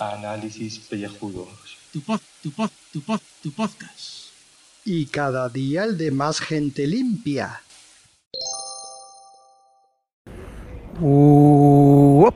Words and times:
Análisis 0.00 0.80
pellejudos. 0.80 1.78
Tu 1.92 2.00
pod, 2.00 2.20
tu 2.42 2.50
pod, 2.50 2.70
tu 2.92 3.00
pod, 3.00 3.20
tu 3.42 3.52
podcast. 3.52 4.32
Y 4.84 5.06
cada 5.06 5.48
día 5.48 5.84
el 5.84 5.96
de 5.96 6.10
más 6.10 6.40
gente 6.40 6.88
limpia. 6.88 7.62
Uop. 11.00 12.34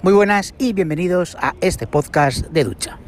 Muy 0.00 0.12
buenas 0.14 0.54
y 0.58 0.72
bienvenidos 0.72 1.36
a 1.38 1.54
este 1.60 1.86
podcast 1.86 2.46
de 2.46 2.64
ducha. 2.64 2.98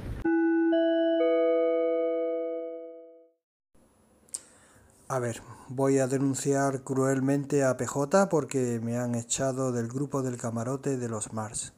A 5.10 5.18
ver, 5.18 5.42
voy 5.68 5.98
a 5.98 6.06
denunciar 6.06 6.84
cruelmente 6.84 7.64
a 7.64 7.76
PJ 7.76 8.28
porque 8.28 8.78
me 8.80 8.96
han 8.96 9.16
echado 9.16 9.72
del 9.72 9.88
grupo 9.88 10.22
del 10.22 10.36
camarote 10.36 10.98
de 10.98 11.08
los 11.08 11.32
Mars. 11.32 11.72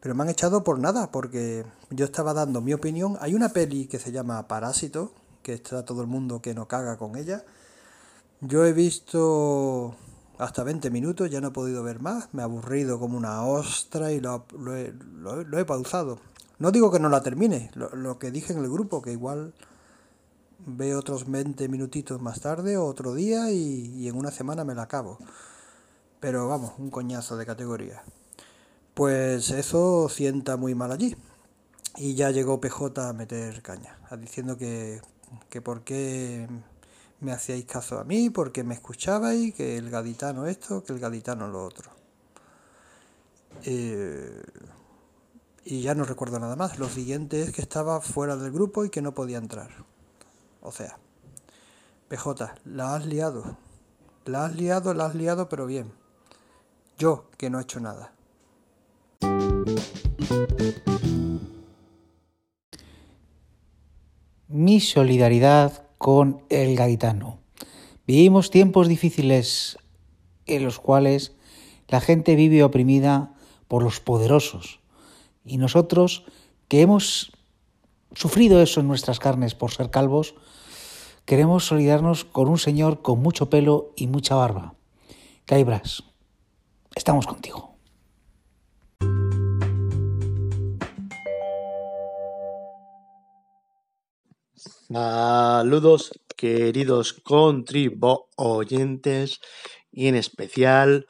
Pero 0.00 0.16
me 0.16 0.24
han 0.24 0.28
echado 0.28 0.64
por 0.64 0.80
nada, 0.80 1.12
porque 1.12 1.64
yo 1.90 2.04
estaba 2.04 2.34
dando 2.34 2.60
mi 2.60 2.72
opinión. 2.72 3.16
Hay 3.20 3.36
una 3.36 3.50
peli 3.50 3.86
que 3.86 4.00
se 4.00 4.10
llama 4.10 4.48
Parásito, 4.48 5.12
que 5.44 5.52
está 5.52 5.84
todo 5.84 6.00
el 6.00 6.08
mundo 6.08 6.42
que 6.42 6.52
no 6.52 6.66
caga 6.66 6.96
con 6.96 7.14
ella. 7.14 7.44
Yo 8.40 8.66
he 8.66 8.72
visto 8.72 9.94
hasta 10.38 10.64
20 10.64 10.90
minutos, 10.90 11.30
ya 11.30 11.40
no 11.40 11.48
he 11.48 11.52
podido 11.52 11.84
ver 11.84 12.00
más. 12.00 12.28
Me 12.34 12.42
ha 12.42 12.46
aburrido 12.46 12.98
como 12.98 13.16
una 13.16 13.44
ostra 13.44 14.10
y 14.10 14.18
lo, 14.18 14.46
lo 14.58 14.74
he, 14.74 14.92
lo 15.20 15.44
lo 15.44 15.58
he 15.60 15.64
pausado. 15.64 16.18
No 16.58 16.72
digo 16.72 16.90
que 16.90 16.98
no 16.98 17.08
la 17.08 17.22
termine, 17.22 17.70
lo 17.76 18.18
que 18.18 18.32
dije 18.32 18.52
en 18.52 18.58
el 18.58 18.68
grupo, 18.68 19.00
que 19.00 19.12
igual 19.12 19.54
veo 20.66 20.98
otros 20.98 21.30
20 21.30 21.68
minutitos 21.68 22.20
más 22.20 22.40
tarde 22.40 22.76
o 22.76 22.84
otro 22.84 23.14
día 23.14 23.50
y, 23.50 23.92
y 23.96 24.08
en 24.08 24.16
una 24.16 24.30
semana 24.30 24.64
me 24.64 24.74
la 24.74 24.82
acabo. 24.82 25.18
Pero 26.20 26.48
vamos, 26.48 26.72
un 26.78 26.90
coñazo 26.90 27.36
de 27.36 27.46
categoría. 27.46 28.02
Pues 28.94 29.50
eso 29.50 30.08
sienta 30.08 30.56
muy 30.56 30.74
mal 30.74 30.90
allí. 30.90 31.16
Y 31.96 32.14
ya 32.14 32.30
llegó 32.30 32.60
PJ 32.60 33.08
a 33.08 33.12
meter 33.12 33.62
caña, 33.62 33.98
a 34.10 34.16
diciendo 34.16 34.56
que, 34.56 35.00
que 35.48 35.60
por 35.60 35.82
qué 35.82 36.48
me 37.20 37.32
hacíais 37.32 37.64
caso 37.64 37.98
a 37.98 38.04
mí, 38.04 38.30
porque 38.30 38.64
me 38.64 38.74
escuchabais, 38.74 39.54
que 39.54 39.76
el 39.76 39.90
gaditano 39.90 40.46
esto, 40.46 40.84
que 40.84 40.92
el 40.92 41.00
gaditano 41.00 41.48
lo 41.48 41.64
otro. 41.64 41.90
Eh, 43.64 44.42
y 45.64 45.82
ya 45.82 45.94
no 45.94 46.04
recuerdo 46.04 46.38
nada 46.38 46.56
más. 46.56 46.78
Lo 46.78 46.88
siguiente 46.88 47.42
es 47.42 47.52
que 47.52 47.62
estaba 47.62 48.00
fuera 48.00 48.36
del 48.36 48.52
grupo 48.52 48.84
y 48.84 48.90
que 48.90 49.02
no 49.02 49.14
podía 49.14 49.38
entrar. 49.38 49.70
O 50.68 50.70
sea, 50.70 50.98
PJ, 52.08 52.52
la 52.66 52.94
has 52.94 53.06
liado. 53.06 53.56
La 54.26 54.44
has 54.44 54.54
liado, 54.54 54.92
la 54.92 55.06
has 55.06 55.14
liado, 55.14 55.48
pero 55.48 55.64
bien. 55.64 55.94
Yo, 56.98 57.24
que 57.38 57.48
no 57.48 57.58
he 57.58 57.62
hecho 57.62 57.80
nada. 57.80 58.12
Mi 64.46 64.80
solidaridad 64.82 65.86
con 65.96 66.42
el 66.50 66.76
gaitano. 66.76 67.38
Vivimos 68.06 68.50
tiempos 68.50 68.88
difíciles 68.88 69.78
en 70.44 70.64
los 70.64 70.78
cuales 70.78 71.34
la 71.88 72.02
gente 72.02 72.36
vive 72.36 72.62
oprimida 72.62 73.34
por 73.68 73.82
los 73.82 74.00
poderosos. 74.00 74.80
Y 75.46 75.56
nosotros, 75.56 76.26
que 76.68 76.82
hemos 76.82 77.32
sufrido 78.14 78.62
eso 78.62 78.80
en 78.80 78.88
nuestras 78.88 79.18
carnes 79.18 79.54
por 79.54 79.70
ser 79.70 79.90
calvos, 79.90 80.34
queremos 81.24 81.64
solidarnos 81.64 82.24
con 82.24 82.48
un 82.48 82.58
señor 82.58 83.02
con 83.02 83.20
mucho 83.20 83.50
pelo 83.50 83.92
y 83.96 84.06
mucha 84.06 84.34
barba. 84.34 84.74
Caibras, 85.44 86.04
estamos 86.94 87.26
contigo. 87.26 87.68
Saludos, 94.90 96.18
queridos 96.34 97.12
contribuyentes, 97.12 99.40
y 99.92 100.06
en 100.06 100.14
especial 100.14 101.06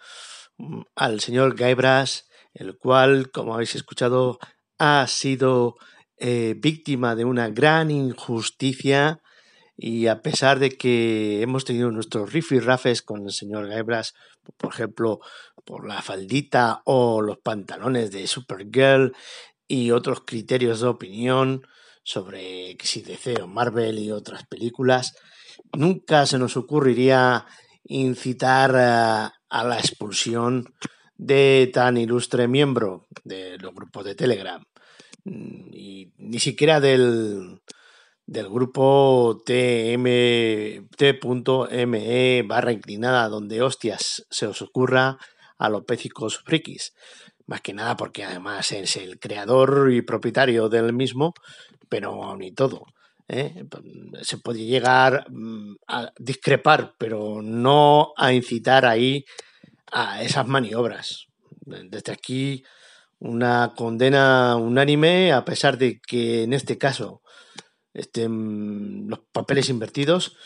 mm, 0.57 0.81
al 0.97 1.21
señor 1.21 1.55
Gaibras, 1.55 2.29
el 2.55 2.77
cual, 2.77 3.31
como 3.31 3.55
habéis 3.55 3.77
escuchado, 3.77 4.41
ha 4.79 5.07
sido 5.07 5.77
eh, 6.21 6.55
víctima 6.57 7.15
de 7.15 7.25
una 7.25 7.49
gran 7.49 7.91
injusticia. 7.91 9.21
Y 9.77 10.09
a 10.09 10.23
pesar 10.23 10.59
de 10.59 10.71
que 10.71 11.41
hemos 11.41 11.65
tenido 11.65 11.91
nuestros 11.91 12.33
rifirrafes 12.33 13.03
con 13.03 13.25
el 13.25 13.33
señor 13.33 13.69
Gaibras, 13.69 14.15
por 14.57 14.73
ejemplo, 14.73 15.21
por 15.65 15.87
la 15.87 16.03
faldita 16.03 16.83
o 16.85 17.23
los 17.23 17.39
pantalones 17.39 18.11
de 18.11 18.27
Supergirl 18.27 19.15
y 19.69 19.91
otros 19.93 20.23
criterios 20.27 20.81
de 20.81 20.89
opinión, 20.89 21.63
sobre 22.03 22.77
si 22.83 23.05
o 23.41 23.47
Marvel 23.47 23.99
y 23.99 24.11
otras 24.11 24.47
películas, 24.47 25.15
nunca 25.77 26.25
se 26.25 26.39
nos 26.39 26.57
ocurriría 26.57 27.45
incitar 27.85 28.75
a, 28.77 29.35
a 29.51 29.65
la 29.65 29.79
expulsión 29.79 30.75
de 31.19 31.71
tan 31.73 31.99
ilustre 31.99 32.49
miembro 32.49 33.07
de 33.25 33.59
los 33.59 33.75
grupos 33.75 34.07
de 34.07 34.15
Telegram, 34.15 34.65
y 35.73 36.13
ni 36.19 36.39
siquiera 36.39 36.81
del, 36.81 37.61
del 38.27 38.49
grupo 38.49 39.43
TM, 39.45 40.05
T.me 40.97 42.43
barra 42.43 42.73
inclinada, 42.73 43.29
donde 43.29 43.63
hostias 43.63 44.27
se 44.31 44.47
os 44.47 44.63
ocurra 44.63 45.19
a 45.59 45.69
los 45.69 45.85
pécicos 45.85 46.39
frikis. 46.45 46.93
Más 47.47 47.63
que 47.63 47.73
nada 47.73 47.97
porque 47.97 48.25
además 48.25 48.71
es 48.73 48.97
el 48.97 49.19
creador 49.19 49.91
y 49.91 50.03
propietario 50.03 50.69
del 50.69 50.93
mismo, 50.93 51.33
pero 51.89 52.37
ni 52.37 52.53
todo. 52.53 52.85
¿eh? 53.29 53.65
Se 54.23 54.39
puede 54.39 54.65
llegar 54.65 55.25
mm, 55.31 55.77
a 55.87 56.13
discrepar, 56.19 56.95
pero 56.99 57.41
no 57.43 58.13
a 58.17 58.33
incitar 58.33 58.85
ahí 58.85 59.25
a 59.91 60.23
esas 60.23 60.47
maniobras. 60.47 61.27
Desde 61.61 62.13
aquí 62.13 62.63
una 63.21 63.75
condena 63.77 64.57
unánime, 64.57 65.33
a 65.33 65.45
pesar 65.45 65.79
de 65.79 66.01
que 66.01 66.45
en 66.45 66.53
este 66.53 66.79
caso 66.79 67.23
estén 67.93 69.09
los 69.09 69.21
papeles 69.33 69.69
invertidos 69.69 70.37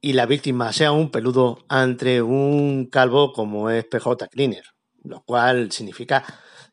y 0.00 0.12
la 0.12 0.26
víctima 0.26 0.72
sea 0.72 0.92
un 0.92 1.10
peludo 1.10 1.64
entre 1.70 2.22
un 2.22 2.86
calvo 2.86 3.32
como 3.32 3.70
es 3.70 3.84
PJ 3.84 4.28
Cleaner, 4.28 4.64
lo 5.04 5.22
cual 5.22 5.72
significa 5.72 6.24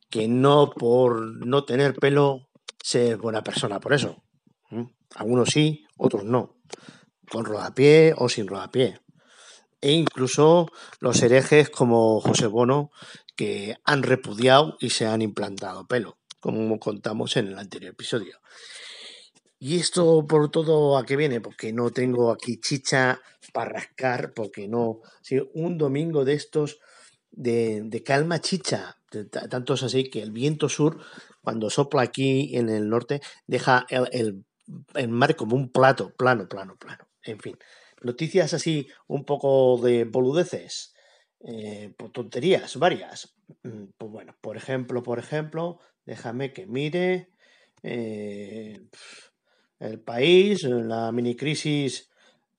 que 0.10 0.28
no 0.28 0.72
por 0.72 1.46
no 1.46 1.64
tener 1.64 1.94
pelo 1.96 2.50
se 2.84 3.12
es 3.12 3.18
buena 3.18 3.44
persona 3.44 3.80
por 3.80 3.94
eso. 3.94 4.24
¿Mm? 4.72 4.86
Algunos 5.16 5.50
sí, 5.50 5.86
otros 5.98 6.24
no, 6.24 6.58
con 7.30 7.46
rodapié 7.46 8.14
o 8.18 8.30
sin 8.30 8.48
rodapié. 8.48 9.00
E 9.82 9.92
incluso 9.92 10.68
los 11.00 11.22
herejes 11.22 11.70
como 11.70 12.20
José 12.20 12.48
Bono 12.48 12.92
que 13.40 13.78
han 13.86 14.04
repudiado 14.04 14.76
y 14.82 14.90
se 14.90 15.06
han 15.06 15.22
implantado 15.22 15.88
pelo, 15.88 16.18
como 16.42 16.78
contamos 16.78 17.38
en 17.38 17.48
el 17.48 17.58
anterior 17.58 17.94
episodio. 17.94 18.38
¿Y 19.60 19.78
esto 19.80 20.28
por 20.28 20.52
todo 20.52 20.98
a 20.98 21.06
qué 21.06 21.16
viene? 21.16 21.40
Porque 21.40 21.72
no 21.72 21.90
tengo 21.90 22.34
aquí 22.34 22.60
chicha 22.60 23.22
para 23.54 23.72
rascar, 23.72 24.34
porque 24.34 24.68
no. 24.68 25.00
Sí, 25.22 25.40
un 25.54 25.78
domingo 25.78 26.26
de 26.26 26.34
estos 26.34 26.80
de, 27.32 27.82
de 27.86 28.04
calma 28.04 28.42
chicha, 28.42 28.98
tanto 29.50 29.76
es 29.76 29.84
así 29.84 30.10
que 30.10 30.22
el 30.22 30.34
viento 30.34 30.68
sur, 30.68 31.00
cuando 31.42 31.70
sopla 31.70 32.02
aquí 32.02 32.58
en 32.58 32.68
el 32.68 32.90
norte, 32.90 33.22
deja 33.48 33.86
el, 33.90 34.44
el 34.96 35.08
mar 35.08 35.38
como 35.38 35.56
un 35.56 35.72
plato, 35.72 36.14
plano, 36.14 36.50
plano, 36.50 36.76
plano. 36.76 37.08
En 37.24 37.40
fin, 37.40 37.58
noticias 38.02 38.54
así 38.54 38.90
un 39.08 39.24
poco 39.24 39.80
de 39.82 40.04
boludeces, 40.04 40.94
eh, 41.42 41.94
por 41.98 42.12
tonterías 42.12 42.76
varias. 42.78 43.36
Mm, 43.64 43.86
Pues 43.98 44.12
bueno, 44.12 44.36
por 44.42 44.58
ejemplo, 44.58 45.04
por 45.04 45.20
ejemplo, 45.20 45.80
déjame 46.06 46.54
que 46.54 46.66
mire. 46.68 47.30
eh, 47.84 48.78
el 49.80 50.00
país, 50.02 50.64
la 50.64 51.12
mini 51.12 51.36
crisis 51.36 52.10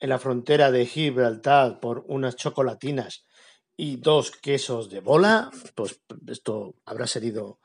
en 0.00 0.09
la 0.11 0.19
frontera 0.19 0.71
de 0.71 0.87
Gibraltar 0.87 1.81
por 1.81 2.05
unas 2.09 2.37
chocolatinas 2.37 3.27
y 3.77 3.97
dos 3.97 4.31
quesos 4.31 4.91
de 4.91 5.00
bola, 5.00 5.50
pues 5.75 6.00
esto 6.29 6.75
habrá 6.87 7.06
salido 7.06 7.61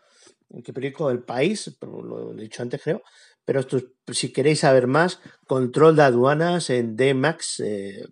en 0.50 0.64
qué 0.64 0.74
periódico 0.74 1.12
El 1.12 1.24
País, 1.24 1.78
lo 1.82 2.34
he 2.34 2.42
dicho 2.44 2.64
antes 2.64 2.82
creo, 2.84 3.02
pero 3.46 3.62
esto, 3.62 3.78
es- 3.78 3.86
si 4.18 4.34
queréis 4.34 4.62
saber 4.62 4.88
más, 4.88 5.20
control 5.48 5.96
de 5.96 6.04
aduanas 6.04 6.70
en 6.70 6.96
DMAX 6.96 7.62
eh, 7.62 8.06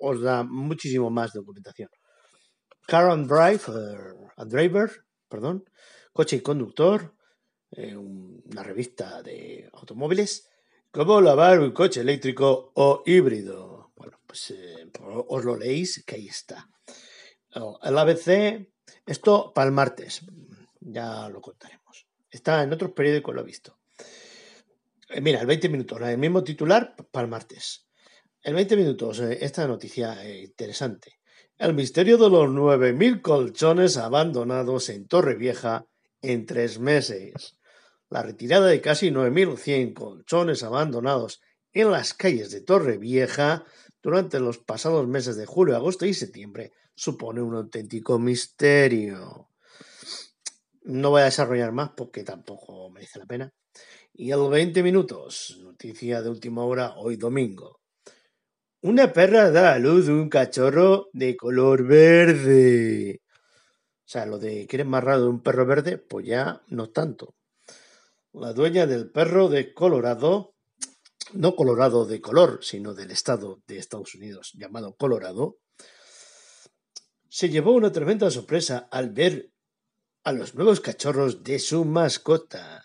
os 0.00 0.20
da 0.22 0.44
muchísimo 0.44 1.10
más 1.10 1.32
documentación. 1.32 1.88
Car 2.88 3.10
and 3.10 3.28
Drive, 3.28 3.64
and 4.38 4.50
Driver, 4.50 4.90
perdón, 5.28 5.68
coche 6.14 6.36
y 6.36 6.40
conductor, 6.40 7.14
eh, 7.70 7.94
un- 7.94 8.42
una 8.50 8.62
revista 8.62 9.22
de 9.22 9.68
automóviles, 9.74 10.48
cómo 10.90 11.20
lavar 11.20 11.60
un 11.60 11.72
coche 11.72 12.00
eléctrico 12.00 12.72
o 12.74 13.02
híbrido. 13.04 13.92
Bueno, 13.94 14.18
pues 14.26 14.52
eh, 14.52 14.90
os 15.02 15.44
lo 15.44 15.54
leéis, 15.56 16.02
que 16.06 16.14
ahí 16.16 16.28
está. 16.28 16.66
El 17.82 17.98
ABC, 17.98 18.72
esto 19.04 19.52
para 19.52 19.66
el 19.66 19.72
martes, 19.74 20.22
ya 20.80 21.28
lo 21.28 21.42
contaremos. 21.42 22.06
Está 22.30 22.62
en 22.62 22.72
otros 22.72 22.92
periódicos, 22.92 23.34
lo 23.34 23.42
he 23.42 23.44
visto. 23.44 23.78
Eh, 25.10 25.20
mira, 25.20 25.40
el 25.42 25.46
20 25.46 25.68
minutos, 25.68 26.00
el 26.00 26.16
mismo 26.16 26.42
titular 26.42 26.96
para 27.10 27.24
el 27.24 27.30
martes. 27.30 27.86
El 28.40 28.54
20 28.54 28.76
minutos, 28.76 29.18
esta 29.20 29.66
noticia 29.66 30.26
interesante. 30.38 31.17
El 31.58 31.74
misterio 31.74 32.18
de 32.18 32.30
los 32.30 32.48
9.000 32.48 33.20
colchones 33.20 33.96
abandonados 33.96 34.88
en 34.90 35.08
Torrevieja 35.08 35.88
en 36.22 36.46
tres 36.46 36.78
meses. 36.78 37.58
La 38.08 38.22
retirada 38.22 38.68
de 38.68 38.80
casi 38.80 39.10
9.100 39.10 39.92
colchones 39.92 40.62
abandonados 40.62 41.40
en 41.72 41.90
las 41.90 42.14
calles 42.14 42.52
de 42.52 42.60
Torrevieja 42.60 43.64
durante 44.00 44.38
los 44.38 44.58
pasados 44.58 45.08
meses 45.08 45.34
de 45.36 45.46
julio, 45.46 45.74
agosto 45.74 46.06
y 46.06 46.14
septiembre 46.14 46.70
supone 46.94 47.42
un 47.42 47.56
auténtico 47.56 48.20
misterio. 48.20 49.48
No 50.82 51.10
voy 51.10 51.22
a 51.22 51.24
desarrollar 51.24 51.72
más 51.72 51.90
porque 51.96 52.22
tampoco 52.22 52.88
merece 52.90 53.18
la 53.18 53.26
pena. 53.26 53.52
Y 54.12 54.30
el 54.30 54.48
20 54.48 54.80
minutos, 54.84 55.58
noticia 55.60 56.22
de 56.22 56.30
última 56.30 56.62
hora, 56.62 56.94
hoy 56.96 57.16
domingo. 57.16 57.80
Una 58.80 59.12
perra 59.12 59.50
da 59.50 59.72
a 59.72 59.78
luz 59.80 60.06
un 60.06 60.28
cachorro 60.28 61.08
de 61.12 61.36
color 61.36 61.84
verde. 61.84 63.20
O 63.24 64.08
sea, 64.08 64.24
lo 64.24 64.38
de 64.38 64.68
que 64.68 64.76
eres 64.76 64.86
más 64.86 65.02
raro 65.02 65.22
de 65.22 65.28
un 65.28 65.42
perro 65.42 65.66
verde, 65.66 65.98
pues 65.98 66.24
ya 66.26 66.62
no 66.68 66.88
tanto. 66.88 67.34
La 68.32 68.52
dueña 68.52 68.86
del 68.86 69.10
perro 69.10 69.48
de 69.48 69.74
Colorado, 69.74 70.54
no 71.32 71.56
Colorado 71.56 72.06
de 72.06 72.20
color, 72.20 72.60
sino 72.62 72.94
del 72.94 73.10
estado 73.10 73.60
de 73.66 73.78
Estados 73.78 74.14
Unidos 74.14 74.52
llamado 74.54 74.94
Colorado, 74.94 75.58
se 77.28 77.48
llevó 77.48 77.72
una 77.72 77.90
tremenda 77.90 78.30
sorpresa 78.30 78.88
al 78.92 79.10
ver 79.10 79.50
a 80.22 80.30
los 80.30 80.54
nuevos 80.54 80.80
cachorros 80.80 81.42
de 81.42 81.58
su 81.58 81.84
mascota. 81.84 82.84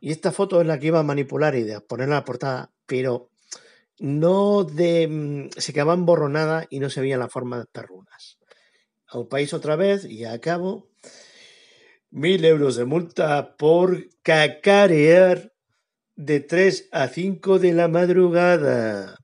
Y 0.00 0.10
esta 0.10 0.32
foto 0.32 0.58
es 0.62 0.66
la 0.66 0.78
que 0.78 0.86
iba 0.86 1.00
a 1.00 1.02
manipular 1.02 1.54
y 1.54 1.64
de 1.64 1.82
ponerla 1.82 2.14
en 2.14 2.20
la 2.20 2.24
portada, 2.24 2.72
pero 2.86 3.30
no 3.98 4.64
de. 4.64 5.08
Mm, 5.08 5.50
se 5.56 5.72
quedaba 5.72 5.94
borronada 5.96 6.66
y 6.70 6.80
no 6.80 6.90
se 6.90 7.00
veía 7.00 7.16
la 7.16 7.28
forma 7.28 7.58
de 7.58 7.66
perrunas. 7.66 8.38
Al 9.08 9.28
país 9.28 9.54
otra 9.54 9.76
vez 9.76 10.04
y 10.04 10.24
acabo. 10.24 10.88
Mil 12.10 12.44
euros 12.44 12.76
de 12.76 12.84
multa 12.84 13.56
por 13.56 14.08
cacarear 14.22 15.52
de 16.14 16.40
3 16.40 16.88
a 16.92 17.08
5 17.08 17.58
de 17.58 17.72
la 17.72 17.88
madrugada. 17.88 19.18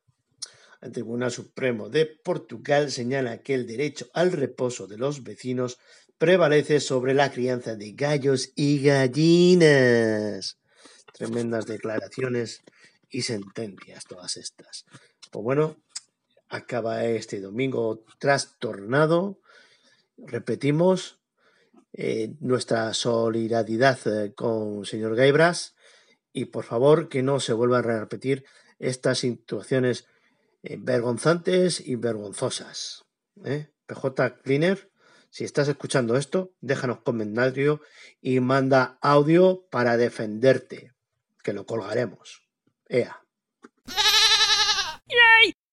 El 0.83 0.93
Tribunal 0.93 1.31
Supremo 1.31 1.89
de 1.89 2.07
Portugal 2.07 2.91
señala 2.91 3.39
que 3.39 3.55
el 3.55 3.67
derecho 3.67 4.09
al 4.13 4.33
reposo 4.33 4.89
de 4.89 4.99
los 4.99 5.23
vecinos 5.23 5.79
prevalece 6.19 6.81
sobre 6.81 7.15
la 7.15 7.31
crianza 7.31 7.77
de 7.77 7.93
gallos 7.93 8.53
y 8.57 8.83
gallinas. 8.83 10.59
Tremendas 11.15 11.67
declaraciones 11.67 12.63
y 13.13 13.23
sentencias 13.23 14.07
todas 14.07 14.37
estas. 14.37 14.87
Pues 15.31 15.45
bueno, 15.45 15.77
acaba 16.49 17.05
este 17.05 17.41
domingo 17.41 18.05
trastornado. 18.19 19.39
Repetimos 20.17 21.21
eh, 21.93 22.35
nuestra 22.41 22.93
solidaridad 22.95 23.99
eh, 24.07 24.33
con 24.35 24.85
señor 24.87 25.15
Gaibras 25.15 25.75
y 26.33 26.47
por 26.47 26.65
favor 26.65 27.09
que 27.09 27.23
no 27.23 27.39
se 27.39 27.53
vuelvan 27.53 27.89
a 27.91 28.01
repetir 28.01 28.45
estas 28.79 29.19
situaciones 29.19 30.07
eh, 30.63 30.77
vergonzantes 30.81 31.81
y 31.87 31.97
vergonzosas. 31.97 33.05
PJ 33.87 34.41
Cleaner, 34.43 34.91
si 35.31 35.45
estás 35.45 35.69
escuchando 35.69 36.17
esto, 36.17 36.55
déjanos 36.61 37.01
comentario 37.01 37.81
y 38.21 38.41
manda 38.41 38.99
audio 39.01 39.67
para 39.71 39.97
defenderte, 39.97 40.93
que 41.43 41.53
lo 41.53 41.67
colgaremos. 41.67 42.42
Yeah. 42.93 43.22